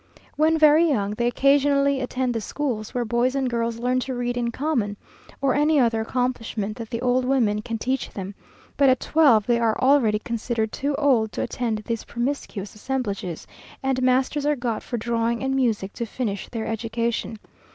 When 0.35 0.57
very 0.57 0.89
young, 0.89 1.11
they 1.11 1.27
occasionally 1.27 2.01
attend 2.01 2.33
the 2.33 2.41
schools, 2.41 2.91
where 2.91 3.05
boys 3.05 3.35
and 3.35 3.47
girls 3.47 3.77
learn 3.77 3.99
to 3.99 4.15
read 4.15 4.35
in 4.35 4.49
common, 4.49 4.97
or 5.41 5.53
any 5.53 5.79
other 5.79 6.01
accomplishment 6.01 6.75
that 6.77 6.89
the 6.89 6.99
old 7.03 7.23
women 7.23 7.61
can 7.61 7.77
teach 7.77 8.09
them; 8.09 8.33
but 8.77 8.89
at 8.89 8.99
twelve 8.99 9.45
they 9.45 9.59
are 9.59 9.77
already 9.79 10.17
considered 10.17 10.71
too 10.71 10.95
old 10.95 11.31
to 11.33 11.43
attend 11.43 11.83
these 11.85 12.03
promiscuous 12.03 12.73
assemblages, 12.73 13.45
and 13.83 14.01
masters 14.01 14.43
are 14.47 14.55
got 14.55 14.81
for 14.81 14.97
drawing 14.97 15.43
and 15.43 15.55
music 15.55 15.93
to 15.93 16.07
finish 16.07 16.49
their 16.49 16.65
education. 16.65 17.37